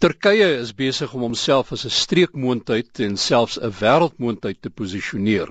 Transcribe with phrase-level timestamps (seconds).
[0.00, 5.48] Turkye is besig om homself as 'n streekmoondheid en selfs 'n wêreldmoondheid te posisioneer.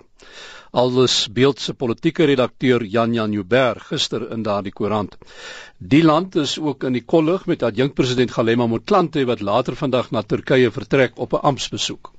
[0.74, 5.18] Aldus beeld se politieke redakteur Jan Jan Joubert gister in daardie koerant.
[5.78, 10.24] Die land is ook in die kollig met adjunkpresident Galema Motlanthe wat later vandag na
[10.24, 12.12] Turkye vertrek op 'n amptbesoek.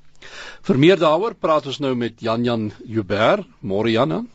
[0.62, 3.44] Vir meer daaroor praat ons nou met Jan Jan Joubert.
[3.60, 4.28] Môre Jan.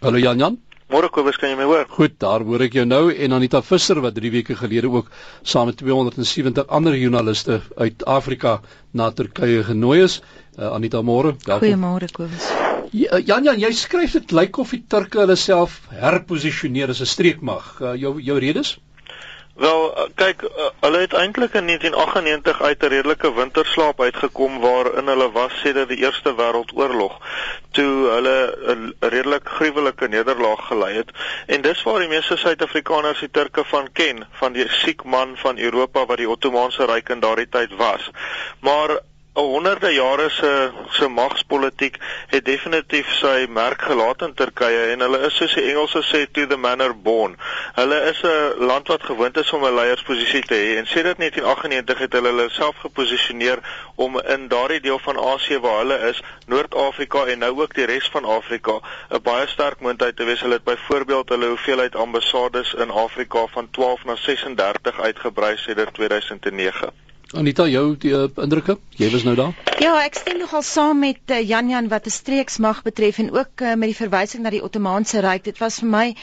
[0.00, 0.65] Hallo Jan Jan.
[0.86, 1.88] Môre Kobus, kan jy my hoor?
[1.90, 5.08] Goed, daar hoor ek jou nou en Anita Visser wat 3 weke gelede ook
[5.42, 8.60] saam met 270 ander joernaliste uit Afrika
[8.94, 10.20] na Turkye genooi is.
[10.54, 11.34] Uh, Anita, môre.
[11.42, 12.46] Goeiemôre Kobus.
[12.94, 17.10] Ja, Jan Jan, jy skryf dit lyk of die Turke hulle self herposisioneer as 'n
[17.16, 17.66] streekmag.
[17.82, 18.76] Uh, jou jou redes?
[19.56, 25.06] Wel, eh, kyk, eh, hulle het eintlik in 1998 uit 'n redelike winterslaap uitgekom waarin
[25.06, 27.14] hulle was sedert die Eerste Wêreldoorlog,
[27.70, 31.10] toe hulle 'n redelik gruwelike nederlaag gelei het.
[31.46, 35.58] En dis waar die meeste Suid-Afrikaners die Turke van ken, van die siek man van
[35.58, 38.10] Europa wat die Ottomaanse Ryk in daardie tyd was.
[38.60, 39.00] Maar
[39.40, 45.36] honderde jare se se magspolitiek het definitief sy merk gelaat in Turkye en hulle is
[45.36, 47.36] soos die Engelse sê to the manner born.
[47.76, 51.98] Hulle is 'n land wat gewoond is om 'n leiersposisie te hê en sedert 1998
[51.98, 53.58] het hulle hulle self geposisioneer
[53.94, 58.08] om in daardie deel van Asië waar hulle is, Noord-Afrika en nou ook die res
[58.08, 60.40] van Afrika, 'n baie sterk moontlikheid te wees.
[60.40, 67.05] Hulle het byvoorbeeld hulle hoeveelheid ambassades in Afrika van 12 na 36 uitgebrei sedert 2009.
[67.34, 68.78] Anita, jou die, uh, indrukke?
[69.00, 69.75] Jy was nou daar?
[69.76, 73.60] Ja, ek stem nogal saam met uh, Jan Jan wat 'n streeksmag betref en ook
[73.60, 75.42] uh, met die verwysing na die Ottomaanse Ryk.
[75.44, 76.14] Dit was vir my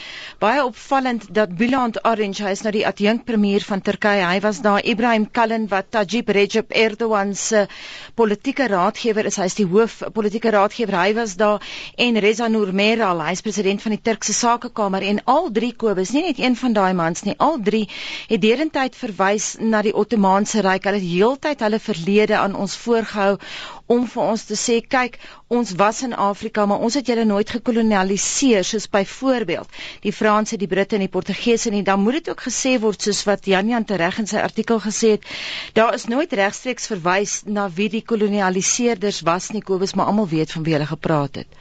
[0.42, 4.24] baie opvallend dat Bülent Arınç, hy is nou die adjunkpremier van Turkye.
[4.26, 7.68] Hy was daar Ibrahim Kalin wat Tayyip Recep Erdogan se
[8.14, 9.38] politieke raadgewer is.
[9.38, 10.98] Hy is die hoof politieke raadgewer.
[10.98, 11.62] Hy was daar
[11.96, 16.10] en Reza Nur Meral, hy is president van die Turkse Sakekamer en al drie Kobus,
[16.10, 17.86] nie net een van daai mans nie, al drie
[18.26, 23.38] het derentyd verwys na die Ottomaanse Ryk hulle heeltyd hulle verlede aan ons voorgehou
[23.86, 25.18] om vir ons te sê kyk
[25.52, 30.68] ons was in Afrika maar ons het julle nooit gekolonialiseer soos byvoorbeeld die Franse, die
[30.70, 31.82] Britte en die Portugese nie.
[31.82, 35.16] Dan moet dit ook gesê word soos wat Jan Jan tereg in sy artikel gesê
[35.16, 35.28] het
[35.76, 40.52] daar is nooit regstreeks verwys na wie die kolonialiseerders was nie Kobus maar almal weet
[40.52, 41.60] van wie hulle gepraat het.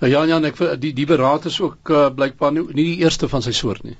[0.00, 3.28] Nou Jan Jan ek die die beraad is ook uh, blykbaar nie, nie die eerste
[3.28, 3.96] van sy soort nie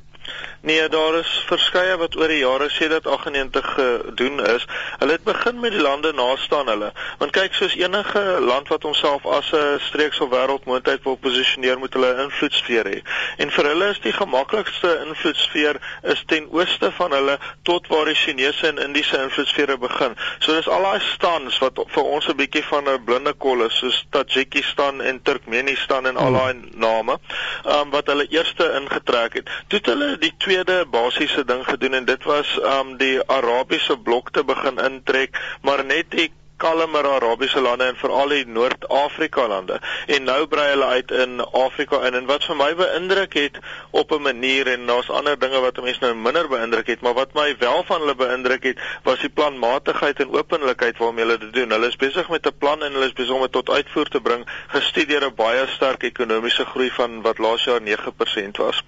[0.64, 4.64] Nee, daar is verskeie wat oor die jare sê dat 98 gedoen is.
[4.98, 6.88] Hulle het begin met die lande naaste aan hulle.
[7.18, 11.92] Want kyk, soos enige land wat homself as 'n streeks of wêreldmoondheid wil posisioneer, moet
[11.92, 13.02] hulle 'n invloedsfeer hê.
[13.36, 18.14] En vir hulle is die gemaklikste invloedsfeer is ten ooste van hulle tot waar die
[18.14, 20.16] Chinese en Indiese invloedsfere begin.
[20.38, 23.76] So dis al daai stans wat vir ons 'n bietjie van 'n blinde kol is,
[23.78, 27.18] soos Tajikistan en Turkmenistan en al daai name,
[27.66, 29.50] um, wat hulle eerste ingetrek het.
[29.68, 34.30] Toe het hulle die tweede basiese ding gedoen en dit was um die Arabiese blok
[34.30, 39.80] te begin intrek, maar net die kalmer Arabiese lande en veral die Noord-Afrika lande.
[40.06, 43.58] En nou brei hulle uit in Afrika in en wat vir my beïndruk het
[43.90, 47.34] op 'n manier en daar's ander dinge wat mense nou minder beïndruk het, maar wat
[47.34, 51.70] my wel van hulle beïndruk het, was die planmatigheid en openlikheid waarmee hulle dit doen.
[51.70, 54.20] Hulle is besig met 'n plan en hulle is besig om dit tot uitvoer te
[54.20, 58.84] bring, gestudeer 'n baie sterk ekonomiese groei van wat laas jaar 9% was.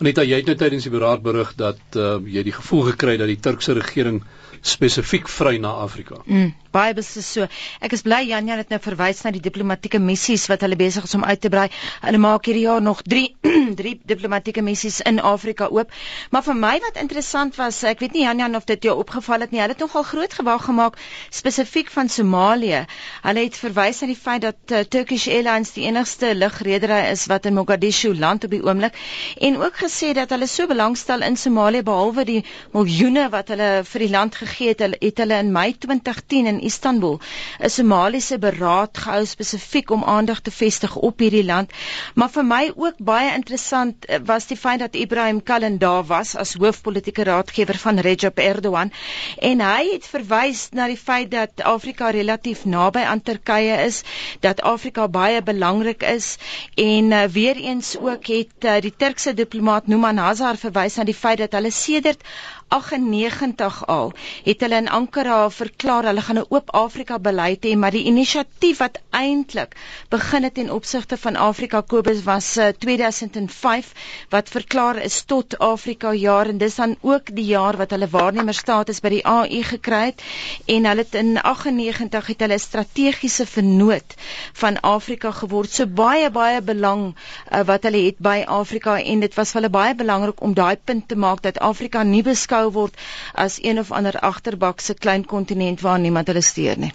[0.00, 3.30] Aneta, jy het nou tydens die beraad berig dat uh, jy die gevoel gekry dat
[3.30, 4.22] die Turkse regering
[4.64, 6.18] spesifiek vry na Afrika.
[6.24, 7.46] Mm, baie beslis so.
[7.84, 11.04] Ek is bly Jan Jan het nou verwys na die diplomatieke missies wat hulle besig
[11.04, 11.66] is om uit te brei.
[12.00, 13.26] Hulle maak hierdie jaar nog 3
[13.76, 15.92] 3 diplomatieke missies in Afrika oop.
[16.32, 19.44] Maar vir my wat interessant was, ek weet nie Jan Jan of dit jou opgeval
[19.44, 19.60] het nie.
[19.60, 22.84] Hulle het nogal groot gewag gemaak spesifiek van Somalië.
[23.28, 27.44] Hulle het verwys na die feit dat uh, Turkish Airlines die enigste lugredery is wat
[27.44, 28.96] in Mogadishu land op die oomblik
[29.44, 34.04] en ook gesê dat hulle so belangstel in Somalië behalwe die miljoene wat hulle vir
[34.04, 37.18] die land gegee het, het hulle in Mei 2010 in Istanbul
[37.60, 41.70] 'n Somaliese beraad gehou spesifiek om aandag te vestig op hierdie land.
[42.14, 46.34] Maar vir my ook baie interessant eh, was die feit dat Ibrahim Kalin daar was
[46.36, 48.92] as hoofpolitiese raadgewer van Recep Erdogan
[49.38, 54.02] en hy het verwys na die feit dat Afrika relatief naby aan Turkye is,
[54.40, 56.36] dat Afrika baie belangrik is
[56.74, 59.34] en uh, weer eens ook het uh, die Turkse
[59.74, 62.22] diplomaat Numan Hazar verwys na die feit dat hulle sedert
[62.74, 64.12] 98 al
[64.44, 68.78] het hulle in Ankara verklaar hulle gaan 'n oop Afrika beleid hê, maar die inisiatief
[68.78, 69.76] wat eintlik
[70.10, 73.92] begin het in opsigte van Afrika Kobus was uh, eh, 2005
[74.30, 79.00] wat verklaar is tot Afrika jaar en dis dan ook die jaar wat hulle waarnemerstatus
[79.00, 80.22] by die AU gekry het
[80.66, 84.14] en hulle het in 98 het hulle strategiese vennoot
[84.52, 85.70] van Afrika geword.
[85.70, 89.72] So baie baie belang uh, wat hulle het by Afrika en dit was vir hulle
[89.78, 92.96] baie belangrik om daai punt te maak dat Afrika nie beskou beskou word
[93.34, 96.92] as een of ander agterbakse klein kontinent waar niemand hulle steur nie.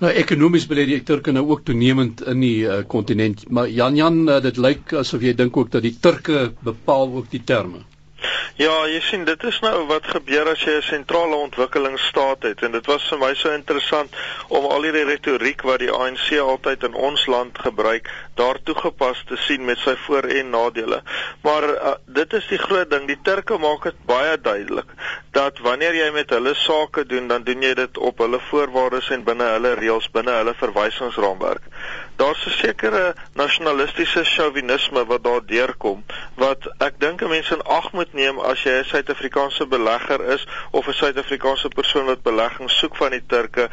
[0.00, 4.28] Nou ekonomies belê die Turke nou ook toenemend in die uh, kontinent, maar Jan Jan
[4.28, 7.84] uh, dit lyk asof jy dink ook dat die Turke bepaal ook die terme.
[8.60, 12.72] Ja, jy sien dit is nou wat gebeur as jy 'n sentrale ontwikkelingsstaat het en
[12.76, 14.16] dit was vir my so interessant
[14.48, 19.38] om al hierdie retoriek wat die ANC altyd in ons land gebruik daartoe gepas te
[19.46, 21.00] sien met sy voor- en nadele.
[21.42, 24.92] Maar uh, dit is die groot ding, die Turke maak dit baie duidelik
[25.32, 29.24] dat wanneer jy met hulle sake doen, dan doen jy dit op hulle voorwaardes en
[29.24, 31.62] binne hulle reëls, binne hulle verwysingsraamwerk.
[32.20, 37.92] Daar's 'n sekere nasionalistiese chauvinisme wat daar deurkom wat ek dink 'n mens in ag
[37.92, 42.96] moet neem as jy 'n Suid-Afrikaanse belegger is of 'n Suid-Afrikaanse persoon wat belegging soek
[42.96, 43.68] van die Turke,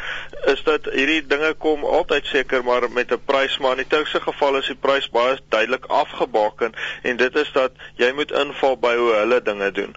[0.46, 4.22] is dat hierdie dinge kom altyd seker maar met 'n prys, maar in die Turkse
[4.22, 6.72] geval is die prys baie duidelik afgebaken
[7.04, 9.96] en dit is dat jy moet inval by hoe hulle dinge doen.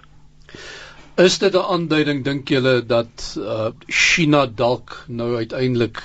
[1.15, 6.03] Is dit 'n aanduiding dink julle dat uh, China dalk nou uiteindelik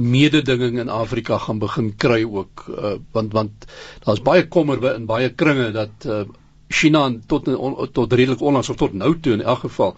[0.00, 3.66] mededinging in Afrika gaan begin kry ook uh, want want
[4.04, 6.22] daar's baie kommer in baie kringe dat uh,
[6.68, 9.96] China tot on, tot redelik onlangs of tot nou toe in elk geval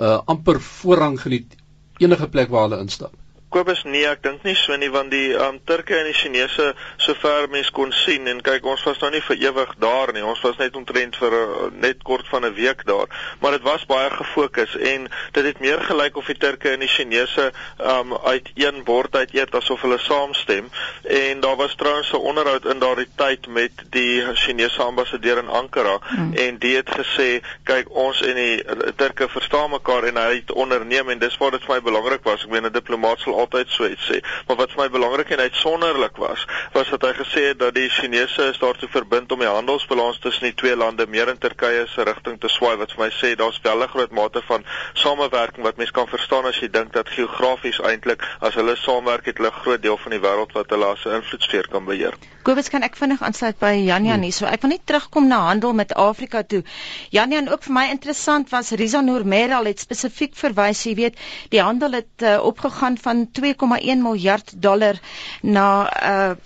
[0.00, 1.56] uh amper voorrang geniet
[1.98, 3.14] enige plek waar hulle instap.
[3.50, 6.68] Kobus nee, ek dink nie so nie want die um, Turke en die Chinese
[7.02, 10.22] sover mens kon sien en kyk ons was nou nie vir ewig daar nie.
[10.22, 13.10] Ons was net omtrent vir uh, net kort van 'n week daar,
[13.40, 16.88] maar dit was baie gefokus en dit het meer gelyk of die Turke en die
[16.88, 20.70] Chinese um uit een bord uit eet asof hulle saamstem
[21.02, 25.98] en daar was trouens 'n onderhoud in daardie tyd met die Chinese ambassadeur in Ankara
[26.00, 26.34] hmm.
[26.34, 28.62] en die het gesê kyk ons en die
[28.96, 32.44] Turke verstaan mekaar en hy het onderneem en dis wat dit vir my belangrik was.
[32.44, 34.20] Ek meen 'n diplomaat sal altyd so iets sê.
[34.48, 37.88] Maar wat vir my belangrik en uitsonderlik was, was dat hy gesê het dat die
[37.88, 42.04] Chinese is daartoe verbind om die handelsbalans tussen die twee lande meer in Turkye se
[42.06, 44.64] rigting te swaai wat vir my sê daar's wel 'n groot mate van
[44.94, 49.38] samewerking wat mens kan verstaan as jy dink dat geografies eintlik as hulle saamwerk het
[49.38, 52.14] hulle 'n groot deel van die wêreld wat hulle as 'n invloedsfeer kan beheer.
[52.42, 54.32] Kobus kan ek vinnig aansluit by Janjan hier.
[54.32, 56.62] So ek wil net terugkom na handel met Afrika toe.
[57.10, 61.18] Janjan ook vir my interessant was Riza Noormeral het spesifiek verwys, jy weet,
[61.50, 65.00] die handel het uh, opgegaan van 2,1 miljard dollar
[65.42, 65.68] na
[66.02, 66.36] uh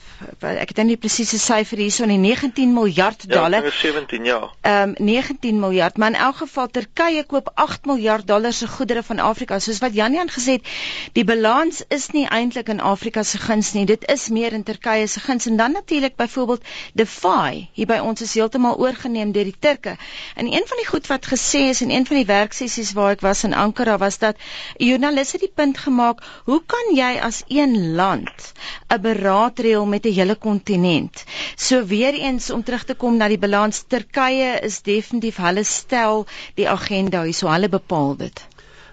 [0.40, 3.64] ek het nie presiese syfer hierso nie 19 miljard ja, dollar.
[3.64, 4.38] Ja, 17 ja.
[4.62, 9.02] Ehm um, 19 miljard, maar in elk geval Turkye koop 8 miljard dollar se goedere
[9.02, 9.58] van Afrika.
[9.58, 10.68] Soos wat Janjan gesê het,
[11.12, 13.84] die balans is nie eintlik in Afrika se guns nie.
[13.86, 18.20] Dit is meer in Turkye se guns en dan natuurlik byvoorbeeld Defy hier by ons
[18.20, 19.96] is heeltemal oorgeneem deur die Turke.
[20.34, 23.20] En een van die goed wat gesê is in een van die werksessies waar ek
[23.20, 24.36] was in Ankara was dat
[24.78, 28.52] 'n joernalis het die punt gemaak, hoe kan jy as een land
[28.94, 31.24] 'n beraadreël met 'n hele kontinent?
[31.56, 36.26] So weer eens om terug te kom na die balans, Turkye is definitief hulle stel
[36.54, 38.46] die agenda hier, so hulle bepaal dit.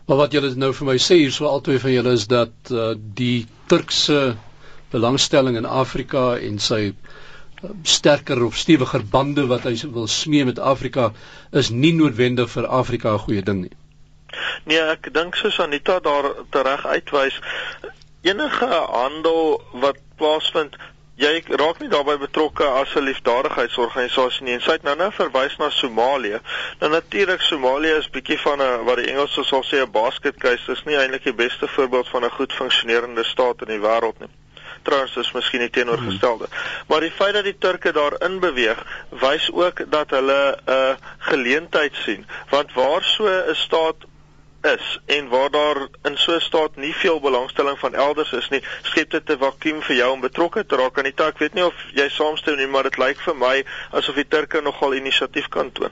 [0.06, 2.94] Maar wat julle nou vir my sê hier so albei van julle is dat uh,
[3.22, 4.36] die Turkse
[4.92, 10.60] belangstelling in Afrika en sy uh, sterker of stewiger bande wat hy wil smee met
[10.60, 11.13] Afrika
[11.51, 13.75] is nie noodwendig vir Afrika 'n goeie ding nie.
[14.63, 17.39] Nee, ek dink soos Anita daar tereg uitwys,
[18.22, 20.75] enige handel wat plaasvind,
[21.22, 24.54] jy raak nie daarbey betrokke as 'n liefdadigheidsorganisasie nie.
[24.54, 26.39] En sy het nou nou verwys na Somalië.
[26.80, 30.72] Nou natuurlik Somalië is bietjie van 'n wat die Engelse sal sê 'n basket case.
[30.72, 34.30] Is nie eintlik die beste voorbeeld van 'n goed funksionerende staat in die wêreld nie
[34.81, 36.47] trouens is miskien die teenoorgestelde.
[36.50, 36.85] Hmm.
[36.88, 41.95] Maar die feit dat die Turke daarin beweeg, wys ook dat hulle 'n uh, geleentheid
[41.95, 43.95] sien, want waar so 'n staat
[44.61, 48.63] is en waar daar in so 'n staat nie veel belangstelling van elders is nie,
[48.81, 51.33] skep dit 'n vakuum vir jou om betrokke te raak aan die taak.
[51.33, 54.61] Ek weet nie of jy saamstem nie, maar dit lyk vir my asof die Turke
[54.61, 55.91] nogal inisiatief kan toon.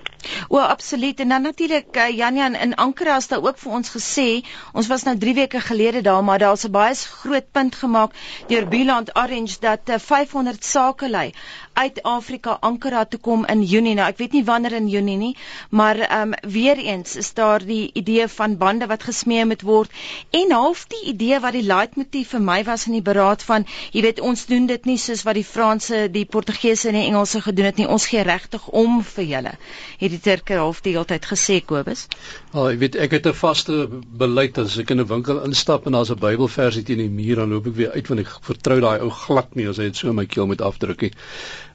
[0.50, 1.20] O, absoluut.
[1.20, 5.04] En dan natuurlik uh, Janjan in Ankara het daar ook vir ons gesê, ons was
[5.04, 8.12] nou 3 weke gelede daar, maar daar's 'n baie groot punt gemaak
[8.48, 11.34] deur Biland Orange dat uh, 500 sakelei
[11.80, 13.96] uit Afrika Ankara toe kom in Junie.
[13.96, 15.36] Nou ek weet nie wanneer in Junie nie,
[15.70, 19.92] maar ehm um, weer eens is daar die idee van bande wat gesmee moet word
[20.30, 24.04] en half die idee wat die leitmotief vir my was in die beraad van jy
[24.06, 27.70] weet ons doen dit nie soos wat die Franse, die Portugese en die Engelse gedoen
[27.70, 29.56] het nie ons gee regtig om vir julle
[30.00, 32.08] het die Turke half die hele tyd gesê Kobus
[32.50, 33.88] Ja, oh, ek weet ek het 'n vaste
[34.24, 37.50] beleid as ek in 'n winkel instap en daar's 'n Bybelversie teen die muur dan
[37.50, 40.10] loop ek weer uit want ek vertrou daai ou glad nie as hy dit so
[40.10, 41.12] in my keel met afdrukkie.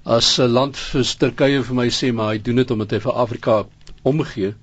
[0.05, 3.13] As 'n land vir Turkye vir my sê maar hy doen dit omdat hy vir
[3.13, 3.65] Afrika
[4.05, 4.55] omgee,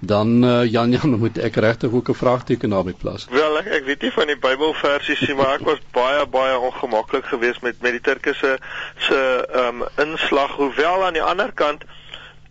[0.00, 3.26] dan uh, Jan Jan moet ek regtig ook 'n vraagteken daarby plaas.
[3.30, 7.24] Wel ek, ek weet nie van die Bybelversies nie, maar ek was baie baie ongemaklik
[7.24, 8.58] geweest met met die Turke se
[9.08, 9.20] se
[9.52, 11.84] ehm um, inslag, hoewel aan die ander kant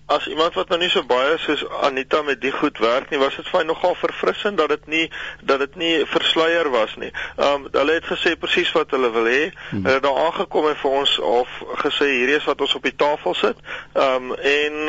[0.06, 3.38] as iemand wat nou nie so baie soos Anita met die goed werk nie, was
[3.40, 5.04] dit vir my nogal verfrissend dat dit nie
[5.42, 7.12] dat dit nie versluier was nie.
[7.40, 9.46] Um hulle het gesê presies wat hulle wil hê.
[9.70, 9.86] Hmm.
[9.86, 11.56] Hulle het daar aangekom en vir ons of
[11.86, 13.64] gesê hierdie is wat ons op die tafel sit.
[13.96, 14.80] Um en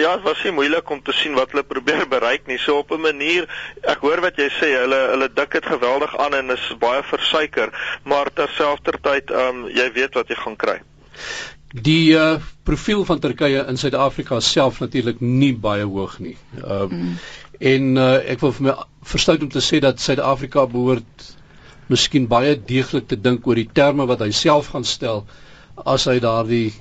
[0.00, 2.58] ja, dit was nie moeilik om te sien wat hulle probeer bereik nie.
[2.58, 3.48] So op 'n manier,
[3.84, 7.72] ek hoor wat jy sê, hulle hulle dik dit geweldig aan en is baie versuiker,
[8.04, 10.80] maar terselfdertyd um jy weet wat jy gaan kry.
[11.72, 16.36] Die uh, profiel van Turkye in Suid-Afrika self natuurlik nie baie hoog nie.
[16.60, 17.14] Uh mm.
[17.62, 18.74] en uh, ek wil vir my
[19.06, 21.28] verstout om te sê dat Suid-Afrika behoort
[21.88, 25.24] miskien baie deeglik te dink oor die terme wat hy self gaan stel
[25.86, 26.72] as hy daardie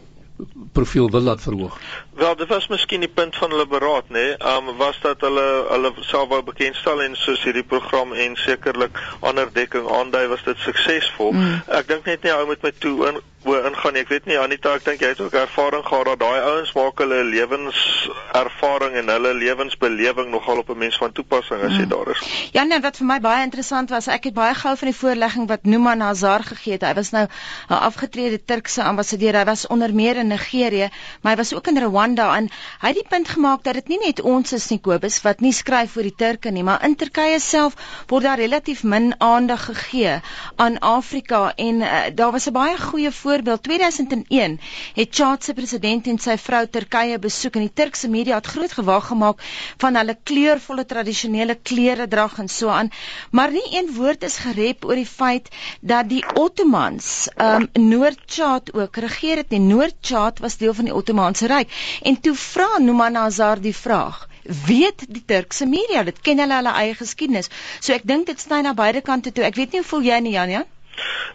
[0.74, 1.78] profiel wil laat verhoog.
[2.18, 4.24] Wel, dit was miskien die punt van hulle beraad, nê?
[4.26, 4.38] Nee?
[4.56, 9.52] Um was dat hulle hulle self wou bekendstel en soos hierdie program en sekerlik ander
[9.54, 11.36] dekking aandui was dit suksesvol.
[11.38, 11.60] Mm.
[11.80, 13.96] Ek dink net nie ou met my toe in bo ingaan.
[13.96, 17.02] Ek weet nie Anita, ek dink jy het ook ervaring gehad dat daai ouens maak
[17.04, 21.90] hulle lewenservaring en hulle lewensbelewing nogal op 'n mens van toepassing as jy mm.
[21.90, 22.22] daar is.
[22.52, 25.48] Ja, nee, wat vir my baie interessant was, ek het baie gehou van die voorlegging
[25.48, 26.86] wat Nouman Hazar gegee het.
[26.86, 29.38] Hy was nou 'n afgetrede Turkse ambassadeur.
[29.38, 30.90] Hy was onder meer in Nigerië,
[31.22, 32.50] maar hy was ook in Rwanda en
[32.82, 35.54] hy het die punt gemaak dat dit nie net ons is nie Kobus wat nie
[35.54, 37.76] skryf vir die Turke nie, maar in Turkye self
[38.08, 40.22] word daar relatief min aandag gegee
[40.56, 44.60] aan Afrika en uh, daar was 'n baie goeie voorbeeld 2001
[45.00, 48.74] het Chad se president en sy vrou Turkye besoek en die Turkse media het groot
[48.80, 49.44] gewag gemaak
[49.84, 52.92] van hulle kleurvolle tradisionele klere drag en so aan
[53.32, 55.48] maar nie een woord is gerep oor die feit
[55.94, 59.48] dat die Ottomans um Noord-Chad ook regeer het.
[59.50, 61.72] En Noord-Chad was deel van die Ottomaanse ryk.
[62.02, 64.28] En toe vra Nouman Azar die vraag
[64.68, 67.50] weet die Turkse media dit ken hulle hulle eie geskiedenis?
[67.80, 69.46] So ek dink dit sny na beide kante toe.
[69.46, 70.70] Ek weet nie hoe voel jy nie Jan Jan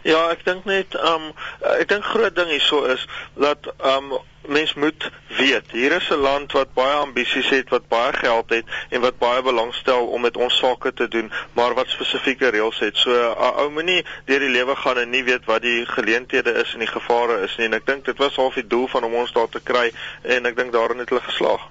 [0.07, 1.31] Ja, ek dink net um
[1.77, 4.13] ek dink groot ding hierso is dat um
[4.47, 8.65] mens moet weet, hier is 'n land wat baie ambisies het, wat baie geld het
[8.89, 12.97] en wat baie belangstel om met ons sake te doen, maar wat spesifieke reëls het.
[12.97, 16.73] So 'n ou moenie deur die lewe gaan en nie weet wat die geleenthede is
[16.73, 17.65] en die gevare is nie.
[17.65, 20.45] En ek dink dit was half die doel van om ons daar te kry en
[20.45, 21.61] ek dink daarin het hulle geslaag.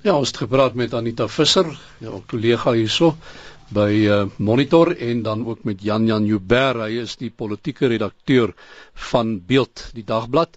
[0.00, 1.66] Ja, ons het gepraat met Anita Visser,
[1.98, 3.16] jou kollega hierso
[3.74, 8.54] by uh, Monitor en dan ook met Jan Jan Joubert, hy is die politieke redakteur
[9.10, 10.56] van Beeld, die dagblad.